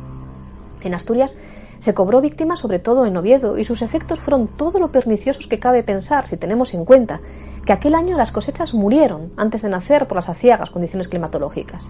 En 0.83 0.93
Asturias 0.93 1.39
se 1.79 1.95
cobró 1.95 2.21
víctima 2.21 2.57
sobre 2.57 2.79
todo 2.79 3.07
en 3.07 3.17
Oviedo 3.17 3.57
y 3.57 3.65
sus 3.65 3.81
efectos 3.81 4.21
fueron 4.21 4.55
todo 4.59 4.79
lo 4.79 4.93
perniciosos 4.93 5.47
que 5.47 5.59
cabe 5.59 5.83
pensar 5.83 6.27
si 6.27 6.37
tenemos 6.37 6.75
en 6.75 6.85
cuenta 6.85 7.21
que 7.65 7.73
aquel 7.73 7.95
año 7.95 8.19
las 8.19 8.33
cosechas 8.33 8.75
murieron 8.75 9.33
antes 9.39 9.63
de 9.63 9.71
nacer 9.71 10.07
por 10.07 10.17
las 10.17 10.29
aciagas 10.29 10.69
condiciones 10.69 11.09
climatológicas. 11.09 11.87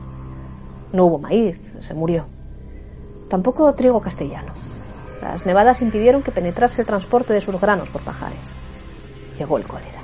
No 0.92 1.06
hubo 1.06 1.18
maíz, 1.18 1.60
se 1.80 1.92
murió. 1.92 2.26
Tampoco 3.28 3.74
trigo 3.74 4.00
castellano. 4.00 4.63
Las 5.24 5.46
nevadas 5.46 5.80
impidieron 5.80 6.22
que 6.22 6.32
penetrase 6.32 6.82
el 6.82 6.86
transporte 6.86 7.32
de 7.32 7.40
sus 7.40 7.58
granos 7.58 7.88
por 7.88 8.04
pajares. 8.04 8.38
Llegó 9.38 9.56
el 9.56 9.64
cólera. 9.64 10.00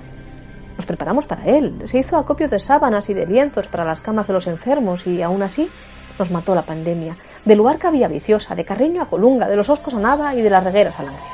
Nos 0.76 0.86
preparamos 0.86 1.26
para 1.26 1.44
él. 1.44 1.82
Se 1.84 1.98
hizo 1.98 2.16
acopio 2.16 2.48
de 2.48 2.58
sábanas 2.58 3.10
y 3.10 3.14
de 3.14 3.26
lienzos 3.26 3.68
para 3.68 3.84
las 3.84 4.00
camas 4.00 4.26
de 4.26 4.32
los 4.32 4.46
enfermos 4.46 5.06
y 5.06 5.20
aún 5.20 5.42
así 5.42 5.70
nos 6.18 6.30
mató 6.30 6.54
la 6.54 6.62
pandemia. 6.62 7.18
De 7.44 7.54
Luarca 7.54 7.88
a 7.88 8.08
Viciosa, 8.08 8.54
de 8.54 8.64
Carreño 8.64 9.02
a 9.02 9.10
Colunga, 9.10 9.46
de 9.46 9.56
los 9.56 9.68
Oscos 9.68 9.92
a 9.92 9.98
Nava 9.98 10.34
y 10.34 10.40
de 10.40 10.48
las 10.48 10.64
Regueras 10.64 10.98
a 10.98 11.02
Langreo. 11.02 11.26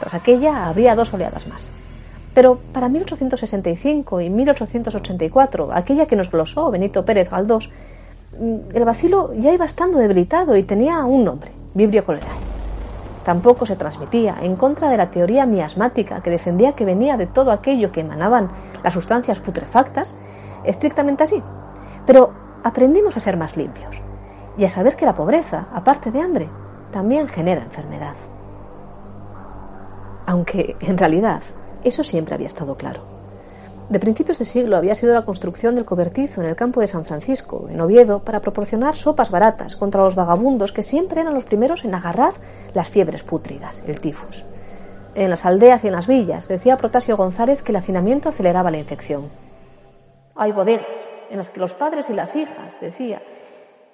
Tras 0.00 0.14
aquella 0.14 0.66
habría 0.66 0.96
dos 0.96 1.14
oleadas 1.14 1.46
más. 1.46 1.68
Pero 2.34 2.58
para 2.72 2.88
1865 2.88 4.20
y 4.20 4.30
1884, 4.30 5.70
aquella 5.72 6.06
que 6.06 6.16
nos 6.16 6.28
glosó 6.28 6.72
Benito 6.72 7.04
Pérez 7.04 7.30
Galdós, 7.30 7.70
mm, 8.36 8.74
el 8.74 8.84
vacilo 8.84 9.32
ya 9.34 9.52
iba 9.52 9.64
estando 9.64 9.98
debilitado 9.98 10.56
y 10.56 10.64
tenía 10.64 11.04
un 11.04 11.24
nombre, 11.24 11.52
Vibrio 11.72 12.02
cholerae. 12.02 12.59
Tampoco 13.30 13.64
se 13.64 13.76
transmitía 13.76 14.38
en 14.42 14.56
contra 14.56 14.90
de 14.90 14.96
la 14.96 15.12
teoría 15.12 15.46
miasmática 15.46 16.20
que 16.20 16.30
defendía 16.30 16.72
que 16.72 16.84
venía 16.84 17.16
de 17.16 17.28
todo 17.28 17.52
aquello 17.52 17.92
que 17.92 18.00
emanaban 18.00 18.50
las 18.82 18.92
sustancias 18.92 19.38
putrefactas, 19.38 20.16
estrictamente 20.64 21.22
así. 21.22 21.40
Pero 22.04 22.32
aprendimos 22.64 23.16
a 23.16 23.20
ser 23.20 23.36
más 23.36 23.56
limpios 23.56 24.02
y 24.58 24.64
a 24.64 24.68
saber 24.68 24.96
que 24.96 25.06
la 25.06 25.14
pobreza, 25.14 25.68
aparte 25.72 26.10
de 26.10 26.20
hambre, 26.20 26.48
también 26.90 27.28
genera 27.28 27.62
enfermedad. 27.62 28.16
Aunque, 30.26 30.74
en 30.80 30.98
realidad, 30.98 31.40
eso 31.84 32.02
siempre 32.02 32.34
había 32.34 32.48
estado 32.48 32.76
claro. 32.76 33.19
De 33.90 33.98
principios 33.98 34.38
de 34.38 34.44
siglo 34.44 34.76
había 34.76 34.94
sido 34.94 35.14
la 35.14 35.24
construcción 35.24 35.74
del 35.74 35.84
cobertizo 35.84 36.40
en 36.40 36.46
el 36.46 36.54
campo 36.54 36.80
de 36.80 36.86
San 36.86 37.04
Francisco, 37.04 37.66
en 37.68 37.80
Oviedo, 37.80 38.20
para 38.20 38.40
proporcionar 38.40 38.94
sopas 38.94 39.32
baratas 39.32 39.74
contra 39.74 40.04
los 40.04 40.14
vagabundos 40.14 40.70
que 40.70 40.84
siempre 40.84 41.22
eran 41.22 41.34
los 41.34 41.44
primeros 41.44 41.84
en 41.84 41.96
agarrar 41.96 42.34
las 42.72 42.88
fiebres 42.88 43.24
pútridas, 43.24 43.82
el 43.88 44.00
tifus. 44.00 44.44
En 45.16 45.28
las 45.28 45.44
aldeas 45.44 45.82
y 45.82 45.88
en 45.88 45.94
las 45.94 46.06
villas 46.06 46.46
decía 46.46 46.76
Protasio 46.76 47.16
González 47.16 47.64
que 47.64 47.72
el 47.72 47.76
hacinamiento 47.76 48.28
aceleraba 48.28 48.70
la 48.70 48.78
infección. 48.78 49.28
Hay 50.36 50.52
bodegas 50.52 51.08
en 51.28 51.38
las 51.38 51.48
que 51.48 51.58
los 51.58 51.74
padres 51.74 52.10
y 52.10 52.12
las 52.12 52.36
hijas, 52.36 52.80
decía, 52.80 53.20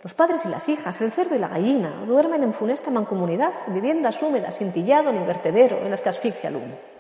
los 0.02 0.12
padres 0.12 0.44
y 0.44 0.48
las 0.48 0.68
hijas, 0.68 1.00
el 1.00 1.10
cerdo 1.10 1.36
y 1.36 1.38
la 1.38 1.48
gallina, 1.48 2.04
duermen 2.06 2.42
en 2.42 2.52
funesta 2.52 2.90
mancomunidad, 2.90 3.54
viviendas 3.68 4.22
húmedas, 4.22 4.56
sin 4.56 4.72
tillado 4.72 5.10
ni 5.10 5.24
vertedero, 5.24 5.78
en 5.78 5.90
las 5.90 6.02
que 6.02 6.10
asfixia 6.10 6.50
el 6.50 6.56
humo. 6.56 6.95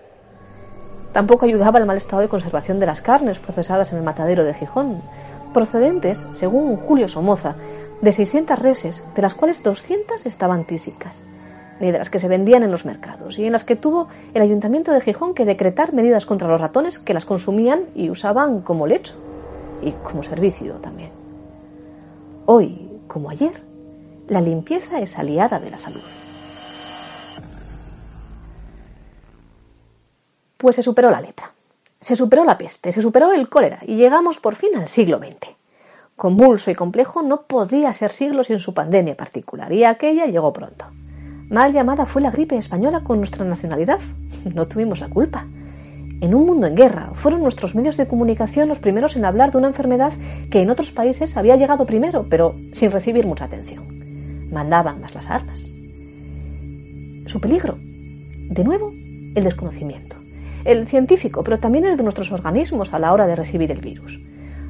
Tampoco 1.16 1.46
ayudaba 1.46 1.78
el 1.78 1.86
mal 1.86 1.96
estado 1.96 2.20
de 2.20 2.28
conservación 2.28 2.78
de 2.78 2.84
las 2.84 3.00
carnes 3.00 3.38
procesadas 3.38 3.90
en 3.90 3.96
el 3.96 4.04
matadero 4.04 4.44
de 4.44 4.52
Gijón, 4.52 5.00
procedentes, 5.54 6.26
según 6.32 6.76
Julio 6.76 7.08
Somoza, 7.08 7.56
de 8.02 8.12
600 8.12 8.58
reses, 8.58 9.02
de 9.14 9.22
las 9.22 9.32
cuales 9.32 9.62
200 9.62 10.26
estaban 10.26 10.66
tísicas, 10.66 11.22
ni 11.80 11.90
de 11.90 11.96
las 11.96 12.10
que 12.10 12.18
se 12.18 12.28
vendían 12.28 12.64
en 12.64 12.70
los 12.70 12.84
mercados, 12.84 13.38
y 13.38 13.46
en 13.46 13.52
las 13.52 13.64
que 13.64 13.76
tuvo 13.76 14.08
el 14.34 14.42
ayuntamiento 14.42 14.92
de 14.92 15.00
Gijón 15.00 15.32
que 15.32 15.46
decretar 15.46 15.94
medidas 15.94 16.26
contra 16.26 16.48
los 16.48 16.60
ratones 16.60 16.98
que 16.98 17.14
las 17.14 17.24
consumían 17.24 17.84
y 17.94 18.10
usaban 18.10 18.60
como 18.60 18.86
lecho, 18.86 19.14
y 19.80 19.92
como 19.92 20.22
servicio 20.22 20.74
también. 20.74 21.12
Hoy, 22.44 22.90
como 23.08 23.30
ayer, 23.30 23.62
la 24.28 24.42
limpieza 24.42 25.00
es 25.00 25.18
aliada 25.18 25.60
de 25.60 25.70
la 25.70 25.78
salud. 25.78 26.25
Pues 30.56 30.76
se 30.76 30.82
superó 30.82 31.10
la 31.10 31.20
lepra, 31.20 31.52
se 32.00 32.16
superó 32.16 32.42
la 32.44 32.56
peste, 32.56 32.90
se 32.90 33.02
superó 33.02 33.32
el 33.32 33.48
cólera 33.50 33.80
y 33.86 33.96
llegamos 33.96 34.38
por 34.38 34.54
fin 34.54 34.70
al 34.76 34.88
siglo 34.88 35.18
XX. 35.18 35.54
Convulso 36.16 36.70
y 36.70 36.74
complejo 36.74 37.22
no 37.22 37.42
podía 37.42 37.92
ser 37.92 38.10
siglo 38.10 38.42
sin 38.42 38.58
su 38.58 38.72
pandemia 38.72 39.18
particular 39.18 39.70
y 39.70 39.84
aquella 39.84 40.24
llegó 40.24 40.54
pronto. 40.54 40.86
Mal 41.50 41.74
llamada 41.74 42.06
fue 42.06 42.22
la 42.22 42.30
gripe 42.30 42.56
española 42.56 43.00
con 43.04 43.18
nuestra 43.18 43.44
nacionalidad. 43.44 44.00
No 44.54 44.66
tuvimos 44.66 45.00
la 45.00 45.08
culpa. 45.08 45.44
En 46.22 46.34
un 46.34 46.46
mundo 46.46 46.66
en 46.66 46.74
guerra, 46.74 47.10
fueron 47.12 47.42
nuestros 47.42 47.74
medios 47.74 47.98
de 47.98 48.06
comunicación 48.06 48.68
los 48.68 48.78
primeros 48.78 49.16
en 49.16 49.26
hablar 49.26 49.52
de 49.52 49.58
una 49.58 49.68
enfermedad 49.68 50.12
que 50.50 50.62
en 50.62 50.70
otros 50.70 50.92
países 50.92 51.36
había 51.36 51.56
llegado 51.56 51.84
primero, 51.84 52.26
pero 52.30 52.54
sin 52.72 52.90
recibir 52.90 53.26
mucha 53.26 53.44
atención. 53.44 53.84
Mandaban 54.50 55.00
más 55.02 55.14
las 55.14 55.28
armas. 55.28 55.60
Su 57.26 57.40
peligro, 57.40 57.76
de 57.78 58.64
nuevo, 58.64 58.92
el 59.34 59.44
desconocimiento 59.44 60.16
el 60.66 60.86
científico, 60.86 61.42
pero 61.42 61.58
también 61.58 61.84
el 61.84 61.96
de 61.96 62.02
nuestros 62.02 62.32
organismos 62.32 62.92
a 62.92 62.98
la 62.98 63.12
hora 63.12 63.26
de 63.26 63.36
recibir 63.36 63.70
el 63.70 63.80
virus. 63.80 64.20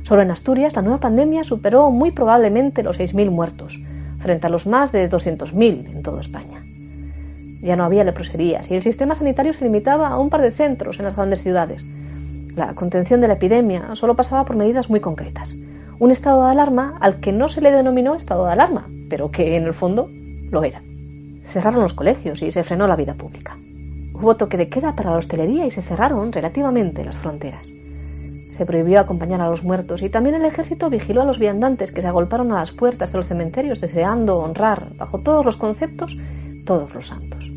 Solo 0.03 0.23
en 0.23 0.31
Asturias 0.31 0.77
la 0.77 0.83
nueva 0.83 1.01
pandemia 1.01 1.43
superó 1.43 1.91
muy 1.91 2.13
probablemente 2.13 2.83
los 2.83 3.01
6.000 3.01 3.31
muertos, 3.31 3.81
frente 4.19 4.47
a 4.47 4.51
los 4.51 4.67
más 4.67 4.93
de 4.93 5.11
200.000 5.11 5.91
en 5.91 6.03
toda 6.03 6.21
España. 6.21 6.63
Ya 7.61 7.75
no 7.75 7.85
había 7.85 8.05
leproserías 8.05 8.71
y 8.71 8.75
el 8.75 8.83
sistema 8.83 9.15
sanitario 9.15 9.53
se 9.53 9.65
limitaba 9.65 10.09
a 10.09 10.19
un 10.19 10.31
par 10.31 10.43
de 10.43 10.53
centros 10.53 10.99
en 10.99 11.07
las 11.07 11.17
grandes 11.17 11.43
ciudades. 11.43 11.85
La 12.55 12.75
contención 12.75 13.21
de 13.21 13.29
la 13.29 13.35
epidemia 13.35 13.95
solo 13.95 14.15
pasaba 14.15 14.45
por 14.45 14.57
medidas 14.57 14.89
muy 14.89 15.01
concretas. 15.01 15.55
Un 15.99 16.11
estado 16.11 16.45
de 16.45 16.53
alarma 16.53 16.97
al 17.01 17.21
que 17.21 17.33
no 17.33 17.49
se 17.49 17.61
le 17.61 17.73
denominó 17.73 18.15
estado 18.15 18.47
de 18.47 18.53
alarma, 18.53 18.87
pero 19.09 19.31
que 19.31 19.57
en 19.57 19.65
el 19.65 19.75
fondo 19.75 20.09
lo 20.51 20.63
era. 20.63 20.83
Cerraron 21.47 21.83
los 21.83 21.95
colegios 21.95 22.43
y 22.43 22.51
se 22.51 22.63
frenó 22.63 22.87
la 22.87 22.97
vida 22.97 23.15
pública. 23.15 23.57
Hubo 24.19 24.35
toque 24.37 24.57
de 24.57 24.71
queda 24.71 24.97
para 24.97 25.11
la 25.11 25.19
hostelería 25.19 25.67
y 25.67 25.71
se 25.71 25.83
cerraron 25.83 26.33
relativamente 26.33 27.05
las 27.05 27.17
fronteras. 27.17 27.69
Se 28.57 28.65
prohibió 28.65 28.99
acompañar 28.99 29.43
a 29.43 29.51
los 29.51 29.63
muertos 29.63 30.01
y 30.01 30.09
también 30.09 30.37
el 30.37 30.47
ejército 30.47 30.89
vigiló 30.89 31.21
a 31.21 31.27
los 31.27 31.39
viandantes 31.39 31.93
que 31.93 32.01
se 32.01 32.09
agolparon 32.09 32.51
a 32.51 32.57
las 32.61 32.73
puertas 32.73 33.13
de 33.13 33.19
los 33.19 33.27
cementerios 33.27 33.79
deseando 33.79 34.39
honrar, 34.39 34.89
bajo 34.97 35.19
todos 35.19 35.45
los 35.45 35.59
conceptos, 35.59 36.17
todos 36.65 36.95
los 36.95 37.09
santos. 37.09 37.53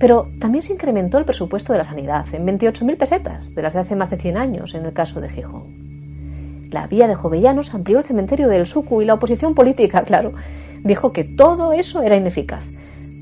Pero 0.00 0.26
también 0.40 0.64
se 0.64 0.72
incrementó 0.72 1.18
el 1.18 1.24
presupuesto 1.24 1.72
de 1.72 1.78
la 1.78 1.84
sanidad 1.84 2.26
en 2.32 2.44
28.000 2.48 2.96
pesetas, 2.96 3.54
de 3.54 3.62
las 3.62 3.74
de 3.74 3.78
hace 3.78 3.94
más 3.94 4.10
de 4.10 4.16
100 4.16 4.36
años 4.36 4.74
en 4.74 4.84
el 4.84 4.92
caso 4.92 5.20
de 5.20 5.28
Gijón. 5.28 5.62
La 6.72 6.88
vía 6.88 7.06
de 7.06 7.14
Jovellanos 7.14 7.74
amplió 7.74 7.98
el 7.98 8.04
cementerio 8.04 8.48
del 8.48 8.66
Sucu 8.66 9.02
y 9.02 9.04
la 9.04 9.14
oposición 9.14 9.54
política, 9.54 10.02
claro, 10.04 10.32
dijo 10.82 11.12
que 11.12 11.22
todo 11.22 11.72
eso 11.72 12.02
era 12.02 12.16
ineficaz 12.16 12.64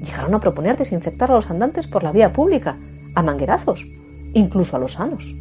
Llegaron 0.01 0.35
a 0.35 0.41
proponer 0.41 0.77
desinfectar 0.79 1.31
a 1.31 1.35
los 1.35 1.51
andantes 1.51 1.87
por 1.87 2.03
la 2.03 2.13
vía 2.13 2.33
pública, 2.33 2.77
a 3.15 3.23
manguerazos, 3.23 3.87
incluso 4.33 4.77
a 4.77 4.79
los 4.79 4.95
sanos. 4.95 5.35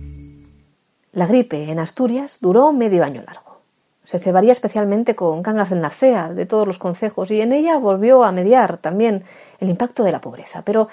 La 1.14 1.28
gripe 1.28 1.72
en 1.72 1.80
Asturias 1.80 2.40
duró 2.42 2.74
medio 2.74 3.04
año 3.04 3.24
largo. 3.26 3.62
Se 4.04 4.20
cebaría 4.20 4.52
especialmente 4.52 5.16
con 5.16 5.44
Cangas 5.44 5.70
del 5.70 5.82
Narcea, 5.82 6.34
de 6.34 6.46
todos 6.46 6.68
los 6.68 6.78
concejos, 6.78 7.32
y 7.32 7.42
en 7.42 7.54
ella 7.54 7.78
volvió 7.78 8.24
a 8.24 8.32
mediar 8.32 8.78
también 8.78 9.24
el 9.60 9.70
impacto 9.70 10.04
de 10.04 10.12
la 10.12 10.20
pobreza. 10.20 10.64
Pero 10.64 10.90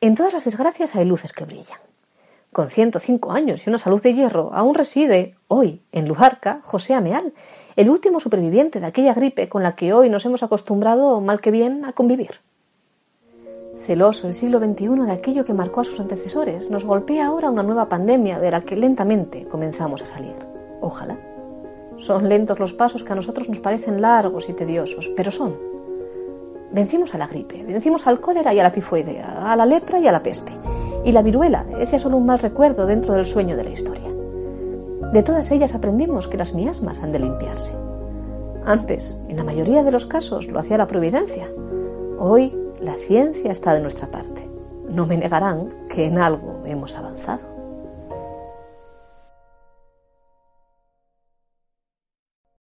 en 0.00 0.14
todas 0.14 0.32
las 0.32 0.44
desgracias 0.44 0.96
hay 0.96 1.04
luces 1.04 1.32
que 1.32 1.44
brillan. 1.44 1.78
Con 2.52 2.70
105 2.70 3.32
años 3.32 3.66
y 3.66 3.70
una 3.70 3.78
salud 3.78 4.02
de 4.02 4.14
hierro, 4.14 4.50
aún 4.54 4.74
reside 4.74 5.36
hoy 5.46 5.82
en 5.92 6.08
Lujarca 6.08 6.60
José 6.62 6.94
Ameal, 6.94 7.32
el 7.76 7.90
último 7.90 8.18
superviviente 8.18 8.80
de 8.80 8.86
aquella 8.86 9.14
gripe 9.14 9.48
con 9.48 9.62
la 9.62 9.76
que 9.76 9.92
hoy 9.92 10.08
nos 10.08 10.24
hemos 10.24 10.42
acostumbrado, 10.42 11.20
mal 11.20 11.40
que 11.40 11.50
bien, 11.50 11.84
a 11.84 11.92
convivir 11.92 12.40
celoso 13.90 14.28
el 14.28 14.34
siglo 14.34 14.60
XXI 14.60 15.04
de 15.04 15.10
aquello 15.10 15.44
que 15.44 15.52
marcó 15.52 15.80
a 15.80 15.84
sus 15.84 15.98
antecesores, 15.98 16.70
nos 16.70 16.84
golpea 16.84 17.26
ahora 17.26 17.50
una 17.50 17.64
nueva 17.64 17.88
pandemia 17.88 18.38
de 18.38 18.52
la 18.52 18.60
que 18.60 18.76
lentamente 18.76 19.46
comenzamos 19.46 20.00
a 20.02 20.06
salir. 20.06 20.36
Ojalá. 20.80 21.18
Son 21.96 22.28
lentos 22.28 22.60
los 22.60 22.72
pasos 22.72 23.02
que 23.02 23.12
a 23.12 23.16
nosotros 23.16 23.48
nos 23.48 23.58
parecen 23.58 24.00
largos 24.00 24.48
y 24.48 24.52
tediosos, 24.52 25.10
pero 25.16 25.32
son. 25.32 25.56
Vencimos 26.70 27.16
a 27.16 27.18
la 27.18 27.26
gripe, 27.26 27.64
vencimos 27.64 28.06
al 28.06 28.20
cólera 28.20 28.54
y 28.54 28.60
a 28.60 28.62
la 28.62 28.70
tifoidea, 28.70 29.52
a 29.52 29.56
la 29.56 29.66
lepra 29.66 29.98
y 29.98 30.06
a 30.06 30.12
la 30.12 30.22
peste. 30.22 30.52
Y 31.04 31.10
la 31.10 31.22
viruela 31.22 31.66
es 31.80 31.90
ya 31.90 31.98
solo 31.98 32.16
un 32.16 32.26
mal 32.26 32.38
recuerdo 32.38 32.86
dentro 32.86 33.14
del 33.14 33.26
sueño 33.26 33.56
de 33.56 33.64
la 33.64 33.70
historia. 33.70 34.08
De 35.12 35.24
todas 35.24 35.50
ellas 35.50 35.74
aprendimos 35.74 36.28
que 36.28 36.38
las 36.38 36.54
miasmas 36.54 37.02
han 37.02 37.10
de 37.10 37.18
limpiarse. 37.18 37.72
Antes, 38.64 39.18
en 39.28 39.36
la 39.36 39.42
mayoría 39.42 39.82
de 39.82 39.90
los 39.90 40.06
casos, 40.06 40.46
lo 40.46 40.60
hacía 40.60 40.78
la 40.78 40.86
providencia. 40.86 41.48
Hoy 42.20 42.54
la 42.80 42.94
ciencia 42.94 43.52
está 43.52 43.74
de 43.74 43.80
nuestra 43.80 44.10
parte. 44.10 44.48
No 44.88 45.06
me 45.06 45.16
negarán 45.16 45.68
que 45.88 46.06
en 46.06 46.18
algo 46.18 46.62
hemos 46.66 46.96
avanzado. 46.96 47.49